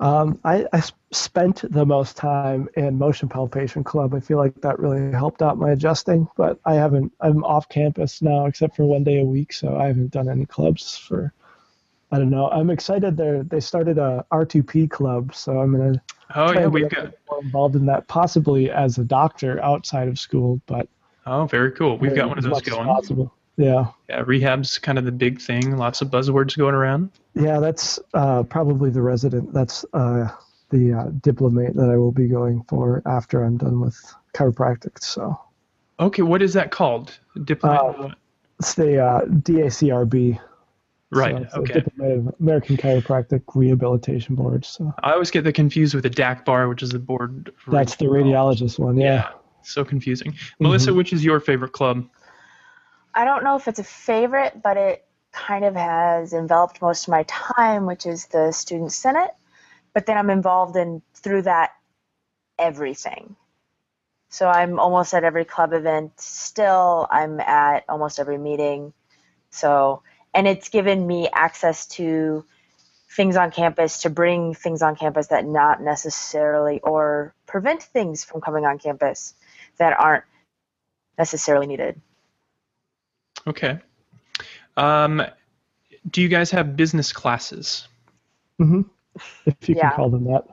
[0.00, 4.14] Um, I, I spent the most time in motion palpation club.
[4.14, 7.12] I feel like that really helped out my adjusting, but I haven't.
[7.20, 10.46] I'm off campus now, except for one day a week, so I haven't done any
[10.46, 11.32] clubs for.
[12.10, 12.48] I don't know.
[12.48, 13.16] I'm excited.
[13.16, 16.02] They they started a R2P club, so I'm gonna
[16.34, 17.12] Oh yeah, we've got.
[17.30, 20.88] more involved in that, possibly as a doctor outside of school, but
[21.26, 21.98] Oh, very cool.
[21.98, 22.86] We've got one of those going.
[22.86, 23.32] Possible.
[23.56, 23.88] Yeah.
[24.08, 25.76] Yeah, rehab's kind of the big thing.
[25.76, 27.10] Lots of buzzwords going around.
[27.34, 29.52] Yeah, that's uh, probably the resident.
[29.52, 30.28] That's uh,
[30.70, 33.96] the uh, diplomate that I will be going for after I'm done with
[34.34, 35.02] chiropractic.
[35.02, 35.38] So
[36.02, 37.18] Okay, what is that called?
[37.44, 37.80] Diplomat.
[37.80, 38.08] Uh,
[38.58, 40.38] it's the uh, DACRB.
[41.12, 41.50] right.
[41.52, 41.84] So okay.
[42.40, 44.64] American Chiropractic Rehabilitation Board.
[44.64, 47.52] So I always get that confused with the DACBR, which is the board.
[47.56, 48.96] for that's the radiologist one.
[48.96, 49.30] Yeah.
[49.64, 50.32] So confusing.
[50.32, 50.64] Mm-hmm.
[50.64, 52.08] Melissa, which is your favorite club?
[53.14, 57.10] I don't know if it's a favorite, but it kind of has enveloped most of
[57.10, 59.30] my time, which is the student senate.
[59.94, 61.72] But then I'm involved in through that
[62.58, 63.36] everything.
[64.30, 67.06] So I'm almost at every club event still.
[67.10, 68.94] I'm at almost every meeting.
[69.50, 72.44] So and it's given me access to
[73.10, 78.40] things on campus to bring things on campus that not necessarily or prevent things from
[78.40, 79.34] coming on campus
[79.78, 80.24] that aren't
[81.18, 82.00] necessarily needed.
[83.46, 83.78] Okay.
[84.76, 85.22] Um,
[86.10, 87.88] do you guys have business classes?
[88.58, 88.82] hmm
[89.46, 89.88] If you Yeah.
[89.90, 90.44] can call them that.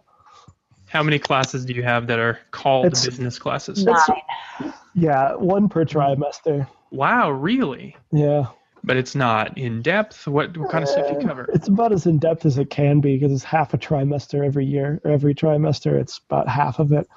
[0.87, 3.85] How many classes do you have that are called It's- business classes?
[3.85, 4.73] Nine.
[4.95, 6.67] Yeah, one per trimester.
[6.91, 7.95] Wow, really?
[8.11, 8.47] Yeah.
[8.83, 10.25] But it's not in depth.
[10.27, 11.49] What what kind of stuff do you cover?
[11.53, 14.65] It's about as in depth as it can be because it's half a trimester every
[14.65, 15.93] year or every trimester.
[15.99, 17.07] It's about half of it.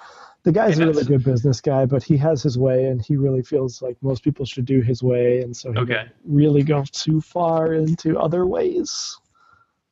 [0.44, 3.16] The guy's And a really good business guy, but he has his way, and he
[3.16, 6.08] really feels like most people should do his way, and so he Okay.
[6.24, 9.18] really go too far into other ways.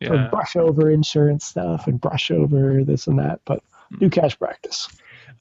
[0.08, 3.62] Or brush over insurance stuff and brush over this and that, but
[3.98, 4.88] do cash practice.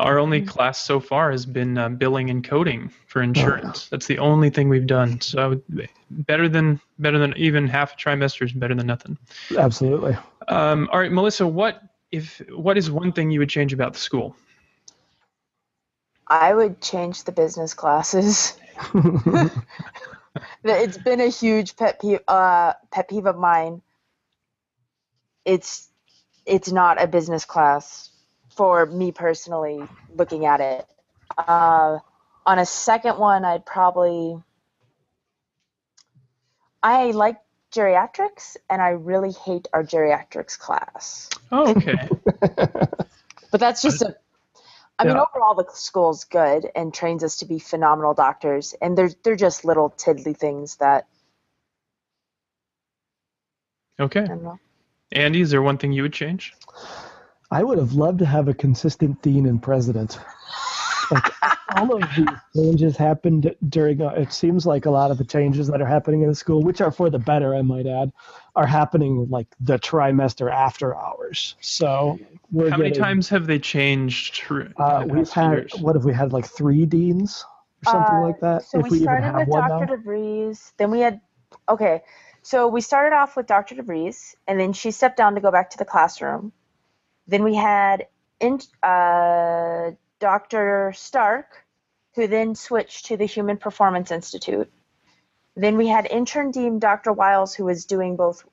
[0.02, 3.88] Our only class so far has been uh, billing and coding for insurance.
[3.88, 5.22] That's the only thing we've done.
[5.22, 9.18] So would, better than better than even half a trimester is better than nothing.
[9.58, 10.18] Absolutely.
[10.50, 14.00] Um, all right, Melissa, what if what is one thing you would change about the
[14.00, 14.36] school?
[16.30, 18.58] I would change the business classes.
[20.64, 23.82] it's been a huge pet peeve, uh, pet peeve of mine.
[25.46, 25.88] It's
[26.46, 28.10] it's not a business class
[28.56, 29.88] for me personally.
[30.16, 30.86] Looking at it,
[31.38, 32.00] uh,
[32.46, 34.42] on a second one, I'd probably.
[36.82, 37.38] I like
[37.74, 41.30] geriatrics, and I really hate our geriatrics class.
[41.52, 42.08] Oh, okay.
[43.52, 44.16] But that's just a.
[45.00, 49.12] I mean, overall, the school's good and trains us to be phenomenal doctors, and they're
[49.24, 51.08] they're just little tiddly things that
[53.98, 54.22] okay.
[54.22, 54.60] I don't know.
[55.14, 56.54] Andy, is there one thing you would change?
[57.50, 60.20] I would have loved to have a consistent dean and president.
[61.12, 61.34] Like
[61.76, 64.02] all of these changes happened during.
[64.02, 66.64] Uh, it seems like a lot of the changes that are happening in the school,
[66.64, 68.12] which are for the better, I might add,
[68.56, 71.56] are happening like the trimester after hours.
[71.62, 72.20] So
[72.52, 74.42] we're How many times have they changed?
[74.78, 75.76] Uh, we've had years?
[75.80, 77.46] what have we had like three deans
[77.86, 78.64] or something Uh, like that?
[78.64, 79.86] So if we, we, even started have with Dr.
[79.86, 79.96] now.
[79.96, 80.72] DeVries.
[80.78, 81.22] Then we had
[81.68, 82.02] okay.
[82.42, 83.76] So we started off with Dr.
[83.76, 86.52] DeVries, and then she stepped down to go back to the classroom.
[87.28, 88.08] Then we had
[88.40, 90.94] in, uh, Dr.
[90.96, 91.66] Stark,
[92.16, 94.72] who then switched to the Human Performance Institute.
[95.56, 97.12] Then we had intern dean Dr.
[97.12, 98.46] Wiles, who was doing both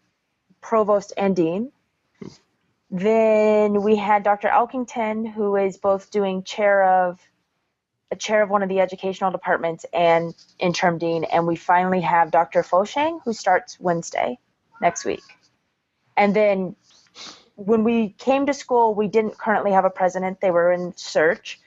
[0.60, 1.72] provost and dean.
[2.90, 4.48] Then we had Dr.
[4.48, 7.20] Elkington, who is both doing chair of
[8.12, 11.24] a chair of one of the educational departments and interim dean.
[11.24, 12.62] And we finally have Dr.
[12.62, 14.38] Foshang, who starts Wednesday
[14.80, 15.24] next week.
[16.16, 16.76] And then
[17.56, 20.40] when we came to school, we didn't currently have a president.
[20.40, 21.58] They were in search.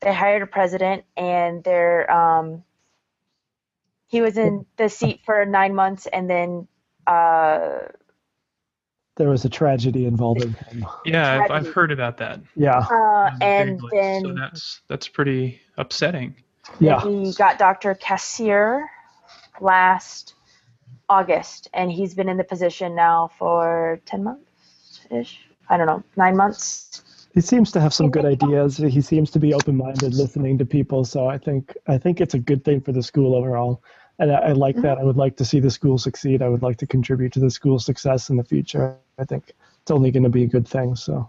[0.00, 2.64] They hired a president, and they're um,
[4.06, 6.66] he was in the seat for nine months, and then
[7.06, 7.78] uh,
[9.16, 10.86] There was a tragedy involving him.
[11.04, 12.40] Yeah, I've, I've heard about that.
[12.56, 13.90] Yeah, uh, and Vaguely.
[13.92, 16.36] then so that's that's pretty upsetting.
[16.80, 17.04] yeah.
[17.06, 17.94] we got Dr.
[17.94, 18.84] Cassirer,
[19.60, 20.34] last
[21.08, 24.53] August, and he's been in the position now for 10 months
[25.10, 25.40] ish.
[25.68, 27.02] I don't know, nine months.
[27.34, 28.76] He seems to have some good ideas.
[28.76, 31.04] He seems to be open-minded, listening to people.
[31.04, 33.82] So I think I think it's a good thing for the school overall,
[34.20, 34.98] and I, I like that.
[34.98, 36.42] I would like to see the school succeed.
[36.42, 38.96] I would like to contribute to the school's success in the future.
[39.18, 40.94] I think it's only going to be a good thing.
[40.94, 41.28] So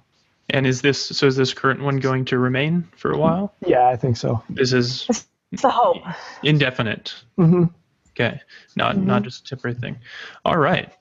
[0.50, 1.26] And is this so?
[1.28, 3.54] Is this current one going to remain for a while?
[3.66, 4.44] yeah, I think so.
[4.50, 6.04] This is It's the hope.
[6.44, 7.16] indefinite.
[7.38, 7.66] hmm
[8.16, 8.40] Okay,
[8.76, 9.98] not not just a temporary thing.
[10.46, 10.92] All right,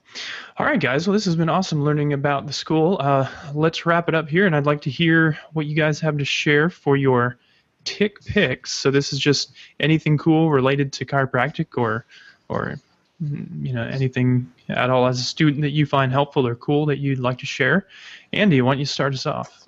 [0.59, 1.07] all right, guys.
[1.07, 2.97] Well, this has been awesome learning about the school.
[3.01, 6.19] Uh, let's wrap it up here, and I'd like to hear what you guys have
[6.19, 7.39] to share for your
[7.85, 8.73] tick picks.
[8.73, 12.05] So this is just anything cool related to chiropractic, or
[12.49, 12.81] or
[13.21, 16.99] you know anything at all as a student that you find helpful or cool that
[16.99, 17.87] you'd like to share.
[18.33, 19.65] Andy, why don't you start us off?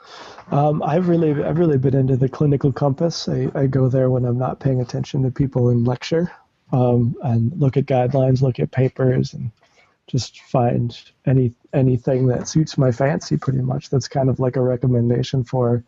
[0.50, 3.28] Um, I've really I've really been into the clinical compass.
[3.28, 6.30] I, I go there when I'm not paying attention to people in lecture,
[6.72, 9.50] um, and look at guidelines, look at papers, and
[10.06, 13.36] just find any anything that suits my fancy.
[13.36, 15.84] Pretty much, that's kind of like a recommendation for,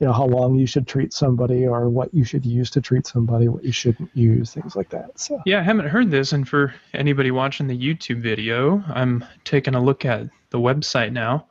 [0.00, 3.06] you know, how long you should treat somebody, or what you should use to treat
[3.06, 5.18] somebody, what you shouldn't use, things like that.
[5.18, 9.74] So Yeah, I haven't heard this, and for anybody watching the YouTube video, I'm taking
[9.74, 11.46] a look at the website now.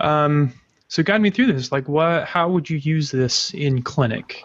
[0.00, 0.52] Um,
[0.88, 1.72] so guide me through this.
[1.72, 2.24] Like, what?
[2.26, 4.44] How would you use this in clinic?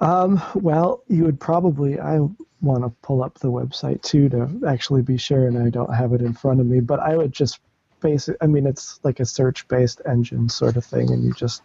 [0.00, 2.20] Um, well, you would probably, I
[2.60, 6.12] want to pull up the website too to actually be sure, and I don't have
[6.12, 7.60] it in front of me, but I would just
[8.00, 11.62] basic, I mean, it's like a search based engine sort of thing, and you just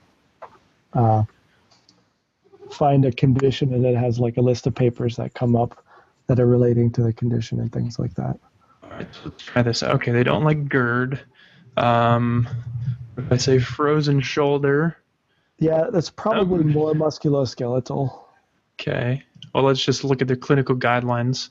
[0.94, 1.24] uh,
[2.72, 5.84] find a condition and it has like a list of papers that come up
[6.28, 8.38] that are relating to the condition and things like that.
[8.84, 9.84] All right, so let's try this.
[9.84, 9.96] out.
[9.96, 11.22] Okay, they don't like GERD.
[11.78, 12.48] Um,
[13.18, 14.98] if I say frozen shoulder,
[15.60, 18.25] Yeah, that's probably more musculoskeletal.
[18.80, 19.24] Okay.
[19.54, 21.50] Well, let's just look at the clinical guidelines.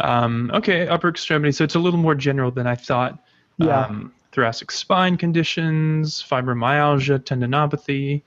[0.00, 1.52] Um, okay, upper extremity.
[1.52, 3.18] So it's a little more general than I thought.
[3.58, 3.86] Yeah.
[3.86, 8.22] Um, thoracic spine conditions, fibromyalgia, tendinopathy.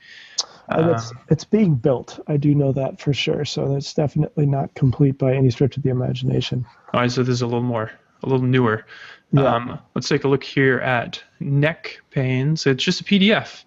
[0.70, 2.20] And it's Um, it's being built.
[2.28, 3.46] I do know that for sure.
[3.46, 6.66] So that's definitely not complete by any stretch of the imagination.
[6.94, 7.92] All right, so this is a little more,
[8.24, 8.86] a little newer.
[9.32, 9.56] Yeah.
[9.56, 12.58] Um, let's take a look here at neck pain.
[12.58, 13.64] So it's just a PDF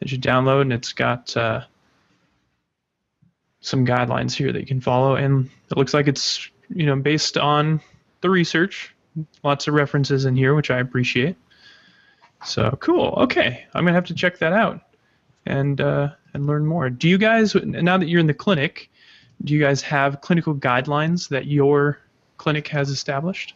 [0.00, 1.62] that you download, and it's got uh,
[3.66, 7.36] some guidelines here that you can follow, and it looks like it's you know based
[7.36, 7.80] on
[8.20, 8.94] the research.
[9.42, 11.36] Lots of references in here, which I appreciate.
[12.44, 13.14] So cool.
[13.16, 14.80] Okay, I'm gonna have to check that out
[15.46, 16.90] and uh, and learn more.
[16.90, 18.88] Do you guys now that you're in the clinic?
[19.42, 21.98] Do you guys have clinical guidelines that your
[22.36, 23.54] clinic has established?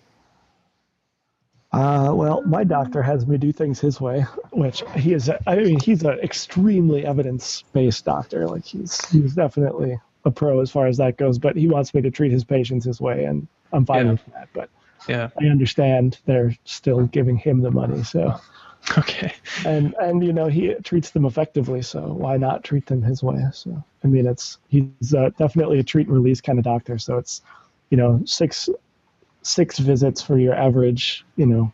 [1.72, 5.30] Uh, well, my doctor has me do things his way, which he is.
[5.46, 8.46] I mean, he's an extremely evidence-based doctor.
[8.48, 11.38] Like he's he's definitely a pro as far as that goes.
[11.38, 14.12] But he wants me to treat his patients his way, and I'm fine Yeah.
[14.12, 14.48] with that.
[14.52, 14.68] But
[15.09, 15.30] Yeah.
[15.40, 18.02] I understand they're still giving him the money.
[18.02, 18.35] So
[18.98, 19.33] Okay.
[19.64, 21.83] and and you know he treats them effectively.
[21.83, 23.44] So why not treat them his way?
[23.52, 26.98] So I mean, it's he's uh, definitely a treat and release kind of doctor.
[26.98, 27.42] So it's
[27.90, 28.68] you know six
[29.42, 31.72] six visits for your average you know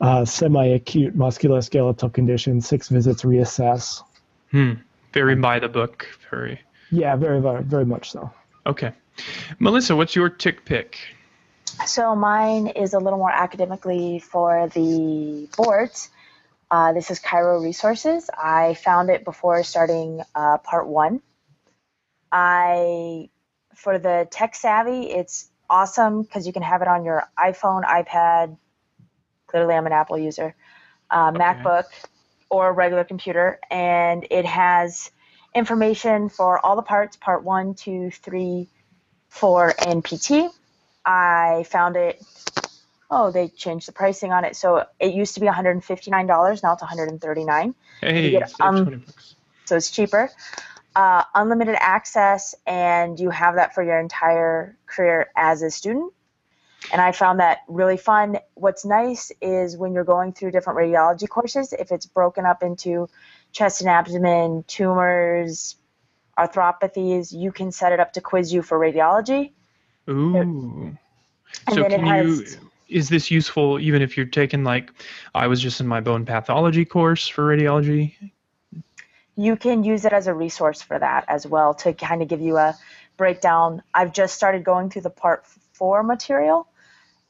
[0.00, 2.60] uh, semi-acute musculoskeletal condition.
[2.60, 4.02] Six visits reassess.
[4.50, 4.72] Hmm.
[5.12, 6.06] Very by the book.
[6.30, 6.60] Very.
[6.90, 8.30] Yeah, very very very much so.
[8.66, 8.92] Okay.
[9.58, 10.98] Melissa, what's your tick pick?
[11.86, 16.10] So mine is a little more academically for the boards.
[16.70, 18.30] Uh, this is Chiro Resources.
[18.36, 21.20] I found it before starting uh, part one.
[22.30, 23.30] I,
[23.74, 28.56] for the tech savvy, it's awesome because you can have it on your iPhone, iPad.
[29.46, 30.54] Clearly, I'm an Apple user,
[31.10, 31.84] uh, MacBook,
[32.50, 35.10] or a regular computer, and it has
[35.54, 38.68] information for all the parts: part one, two, three,
[39.28, 40.52] four, and PT.
[41.04, 42.22] I found it.
[43.10, 44.54] Oh, they changed the pricing on it.
[44.54, 46.62] So it used to be $159.
[46.62, 47.74] Now it's $139.
[48.00, 49.34] Hey, get, um, 20 bucks.
[49.64, 50.30] So it's cheaper.
[50.94, 56.12] Uh, unlimited access, and you have that for your entire career as a student.
[56.92, 58.38] And I found that really fun.
[58.54, 63.08] What's nice is when you're going through different radiology courses, if it's broken up into
[63.52, 65.76] chest and abdomen, tumors,
[66.38, 69.52] arthropathies, you can set it up to quiz you for radiology.
[70.08, 70.96] Ooh.
[71.66, 72.60] And so can has- you?
[72.88, 74.90] Is this useful even if you're taking like?
[75.32, 78.16] I was just in my bone pathology course for radiology.
[79.40, 82.42] You can use it as a resource for that as well to kind of give
[82.42, 82.76] you a
[83.16, 83.82] breakdown.
[83.94, 86.68] I've just started going through the part four material,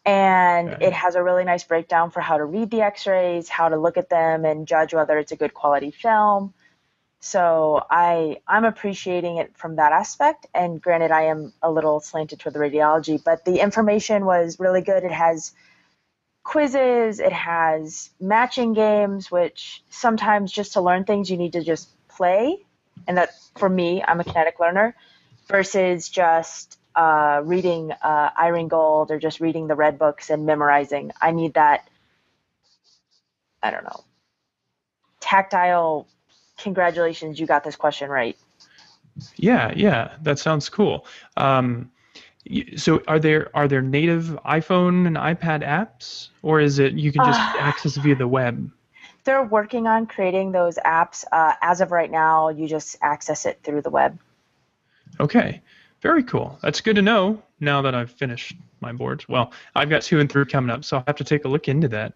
[0.05, 0.87] and Okay.
[0.87, 3.77] it has a really nice breakdown for how to read the x rays, how to
[3.77, 6.53] look at them, and judge whether it's a good quality film.
[7.21, 10.47] So I I'm appreciating it from that aspect.
[10.53, 14.81] And granted, I am a little slanted toward the radiology, but the information was really
[14.81, 15.05] good.
[15.05, 15.53] It has
[16.43, 21.91] quizzes, it has matching games, which sometimes just to learn things you need to just
[22.21, 22.59] play.
[23.09, 24.95] And that for me, I'm a kinetic learner,
[25.49, 31.13] versus just uh, reading uh, Irene Gold or just reading the red books and memorizing.
[31.19, 31.89] I need that.
[33.63, 34.05] I don't know.
[35.21, 36.07] Tactile.
[36.59, 38.37] Congratulations, you got this question right.
[39.37, 41.07] Yeah, yeah, that sounds cool.
[41.39, 41.91] Um,
[42.77, 47.23] so are there are there native iphone and ipad apps or is it you can
[47.25, 48.71] just uh, access via the web
[49.25, 53.61] they're working on creating those apps uh, as of right now you just access it
[53.63, 54.19] through the web.
[55.19, 55.63] Okay.
[56.01, 56.59] Very cool.
[56.63, 59.29] That's good to know now that i've finished my boards.
[59.29, 61.69] Well i've got two and three coming up so i'll have to take a look
[61.69, 62.15] into that.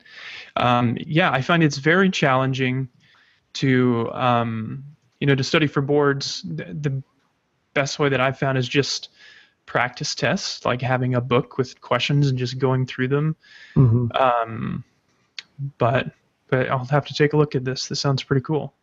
[0.57, 2.89] Um, yeah i find it's very challenging
[3.55, 4.85] to um,
[5.21, 6.43] you know to study for boards.
[6.43, 7.03] The, the
[7.75, 9.11] best way that i've found is just
[9.67, 13.37] practice tests, like having a book with questions and just going through them.
[13.77, 14.09] Mm-hmm.
[14.17, 14.85] Um,
[15.79, 16.13] but
[16.55, 17.89] but I'll have to take a look at this.
[17.89, 18.75] This sounds pretty cool.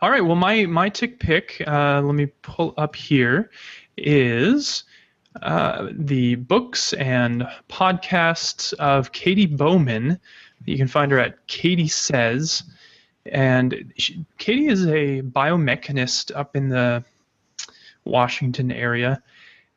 [0.00, 0.24] All right.
[0.24, 1.62] Well, my my tick pick.
[1.66, 3.50] Uh, let me pull up here.
[3.98, 4.84] Is
[5.42, 10.18] uh, the books and podcasts of Katy Bowman.
[10.64, 12.62] You can find her at Katy Says,
[13.26, 17.04] and she, Katy is a biomechanist up in the
[18.04, 19.22] Washington area.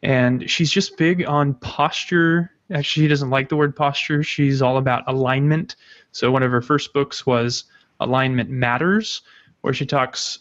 [0.01, 2.51] And she's just big on posture.
[2.73, 4.23] Actually, she doesn't like the word posture.
[4.23, 5.75] She's all about alignment.
[6.11, 7.65] So one of her first books was
[7.99, 9.21] Alignment Matters,
[9.61, 10.39] where she talks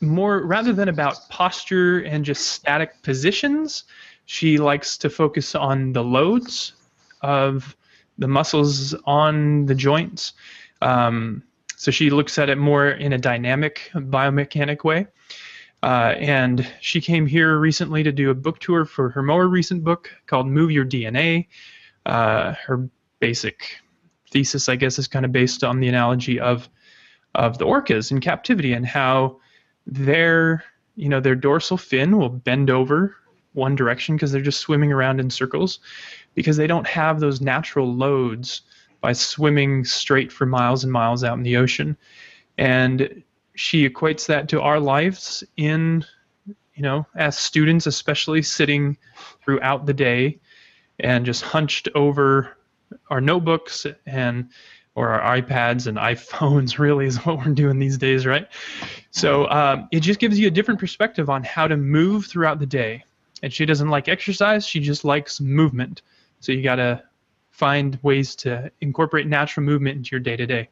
[0.00, 3.84] more rather than about posture and just static positions.
[4.26, 6.74] She likes to focus on the loads
[7.22, 7.76] of
[8.18, 10.32] the muscles on the joints.
[10.82, 11.42] Um,
[11.76, 15.06] so she looks at it more in a dynamic biomechanic way.
[15.82, 19.84] Uh, and she came here recently to do a book tour for her more recent
[19.84, 21.46] book called Move Your DNA.
[22.06, 22.88] Uh, her
[23.20, 23.78] basic
[24.30, 26.68] thesis, I guess, is kind of based on the analogy of
[27.34, 29.38] of the orcas in captivity and how
[29.86, 30.64] their
[30.96, 33.14] you know their dorsal fin will bend over
[33.52, 35.80] one direction because they're just swimming around in circles
[36.34, 38.62] because they don't have those natural loads
[39.00, 41.96] by swimming straight for miles and miles out in the ocean.
[42.56, 43.22] And
[43.58, 46.04] she equates that to our lives in
[46.74, 48.96] you know as students especially sitting
[49.44, 50.38] throughout the day
[51.00, 52.56] and just hunched over
[53.10, 54.48] our notebooks and
[54.94, 58.46] or our ipads and iphones really is what we're doing these days right?
[59.10, 62.66] So um, it just gives you a different perspective on how to move throughout the
[62.66, 63.04] day.
[63.42, 66.02] And she doesn't like exercise she just likes movement.
[66.40, 67.02] So you got to
[67.50, 70.68] find ways to incorporate natural movement into your day to day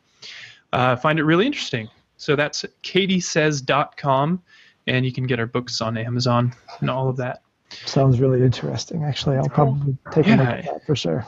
[0.73, 4.43] find it really interesting so that's katysays.com,
[4.87, 7.43] and you can get our books on Amazon and all of that.
[7.85, 9.05] Sounds really interesting.
[9.05, 10.37] Actually, I'll probably take yeah.
[10.37, 11.27] a look at that for sure.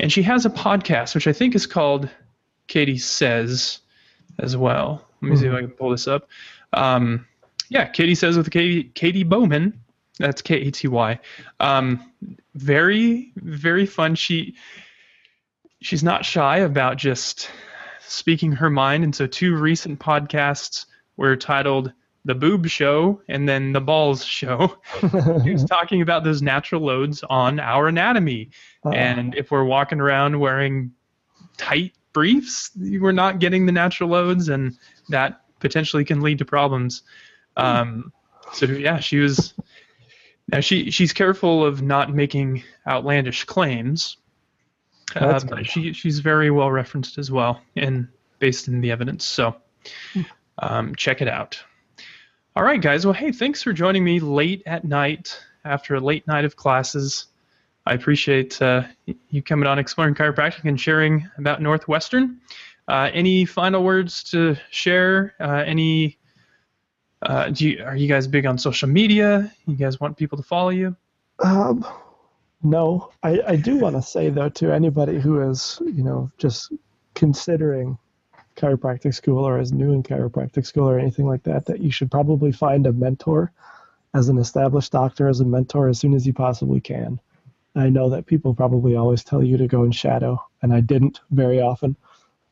[0.00, 2.08] And she has a podcast, which I think is called
[2.66, 3.80] Katy Says
[4.38, 5.04] as well.
[5.20, 5.42] Let me mm-hmm.
[5.42, 6.28] see if I can pull this up.
[6.72, 7.26] Um,
[7.68, 9.80] yeah, Katy Says with Katy, Katy Bowman.
[10.18, 11.18] That's K A T Y.
[11.58, 12.12] Um,
[12.54, 14.14] very, very fun.
[14.14, 14.54] She
[15.80, 17.50] she's not shy about just
[18.06, 19.04] speaking her mind.
[19.04, 20.86] And so, two recent podcasts
[21.16, 21.92] were titled
[22.24, 24.76] The Boob Show and then The Balls Show.
[25.44, 28.50] he was talking about those natural loads on our anatomy.
[28.84, 30.92] Uh, and if we're walking around wearing
[31.56, 34.76] tight briefs, we're not getting the natural loads, and
[35.08, 37.02] that potentially can lead to problems.
[37.56, 38.12] Um,
[38.52, 39.54] so, yeah, she was.
[40.48, 44.18] Now she she's careful of not making outlandish claims,
[45.16, 48.08] uh, but she she's very well referenced as well and
[48.38, 49.24] based in the evidence.
[49.24, 49.56] So
[50.58, 51.62] um, check it out.
[52.54, 53.06] All right, guys.
[53.06, 57.26] Well, hey, thanks for joining me late at night after a late night of classes.
[57.86, 58.82] I appreciate uh,
[59.30, 62.40] you coming on Exploring Chiropractic and sharing about Northwestern.
[62.88, 65.34] Uh, any final words to share?
[65.40, 66.18] Uh, any?
[67.22, 69.52] Uh, do you, are you guys big on social media?
[69.66, 70.96] You guys want people to follow you?
[71.38, 71.84] Um,
[72.62, 76.72] no, I, I do want to say though to anybody who is you know just
[77.14, 77.98] considering
[78.56, 82.10] chiropractic school or is new in chiropractic school or anything like that that you should
[82.10, 83.50] probably find a mentor
[84.14, 87.18] as an established doctor as a mentor as soon as you possibly can.
[87.74, 91.20] I know that people probably always tell you to go and shadow, and I didn't
[91.30, 91.96] very often,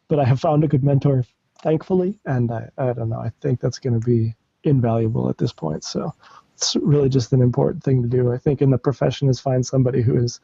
[0.09, 1.25] but I have found a good mentor,
[1.63, 4.35] thankfully, and I, I don't know, I think that's going to be
[4.65, 5.85] invaluable at this point.
[5.85, 6.15] So
[6.61, 8.31] it's really just an important thing to do.
[8.33, 10.41] I think in the profession is find somebody who is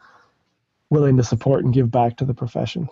[0.88, 2.88] willing to support and give back to the profession.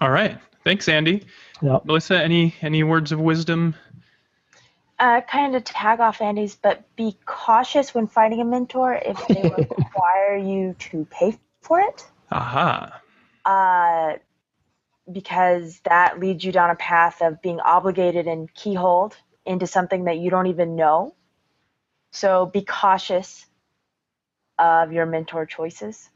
[0.00, 0.36] All right.
[0.64, 1.24] Thanks, Andy.
[1.62, 1.84] Yep.
[1.84, 3.76] Melissa, any any words of wisdom?
[4.98, 9.24] Uh, kind of to tag off Andy's, but be cautious when finding a mentor if
[9.28, 9.42] they
[9.78, 12.04] require you to pay for it.
[12.32, 13.00] Aha.
[13.44, 14.14] Uh,
[15.10, 19.14] because that leads you down a path of being obligated and keyholed
[19.46, 21.14] into something that you don't even know.
[22.10, 23.46] So be cautious
[24.58, 26.08] of your mentor choices.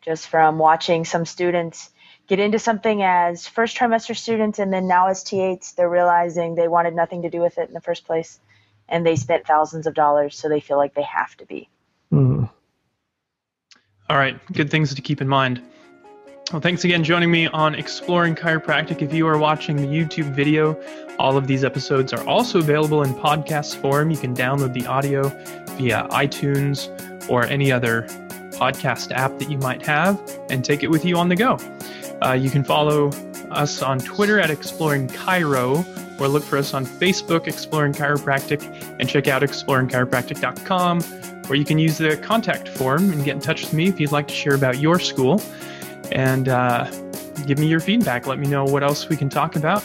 [0.00, 1.90] Just from watching some students
[2.26, 6.68] get into something as first trimester students and then now as T8s, they're realizing they
[6.68, 8.40] wanted nothing to do with it in the first place
[8.88, 11.68] and they spent thousands of dollars, so they feel like they have to be.
[12.12, 12.50] Mm.
[14.10, 15.62] All right, good things to keep in mind.
[16.52, 19.00] Well, thanks again joining me on Exploring Chiropractic.
[19.00, 20.78] If you are watching the YouTube video,
[21.18, 24.10] all of these episodes are also available in podcast form.
[24.10, 25.30] You can download the audio
[25.78, 26.90] via iTunes
[27.30, 28.02] or any other
[28.58, 31.56] podcast app that you might have and take it with you on the go.
[32.22, 33.08] Uh, you can follow
[33.50, 38.62] us on Twitter at Exploring Chiro or look for us on Facebook, Exploring Chiropractic,
[39.00, 41.00] and check out exploringchiropractic.com,
[41.46, 44.12] where you can use the contact form and get in touch with me if you'd
[44.12, 45.40] like to share about your school
[46.10, 46.90] and uh,
[47.46, 48.26] give me your feedback.
[48.26, 49.82] Let me know what else we can talk about,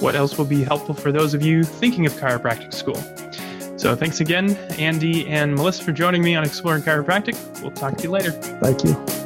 [0.00, 3.00] what else will be helpful for those of you thinking of chiropractic school.
[3.78, 7.62] So thanks again, Andy and Melissa, for joining me on Exploring Chiropractic.
[7.62, 8.32] We'll talk to you later.
[8.32, 9.19] Thank you.